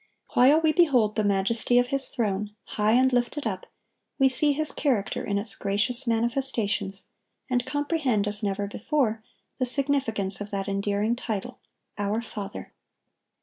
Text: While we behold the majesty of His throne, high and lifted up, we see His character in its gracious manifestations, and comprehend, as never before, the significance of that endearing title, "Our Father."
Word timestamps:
While 0.33 0.61
we 0.61 0.71
behold 0.71 1.15
the 1.15 1.23
majesty 1.23 1.77
of 1.77 1.89
His 1.89 2.09
throne, 2.09 2.55
high 2.63 2.93
and 2.93 3.13
lifted 3.13 3.45
up, 3.45 3.67
we 4.17 4.29
see 4.29 4.51
His 4.51 4.71
character 4.71 5.23
in 5.23 5.37
its 5.37 5.53
gracious 5.53 6.07
manifestations, 6.07 7.03
and 7.51 7.67
comprehend, 7.67 8.27
as 8.27 8.41
never 8.41 8.65
before, 8.65 9.21
the 9.59 9.65
significance 9.67 10.41
of 10.41 10.49
that 10.49 10.67
endearing 10.67 11.15
title, 11.15 11.59
"Our 11.99 12.23
Father." 12.23 12.73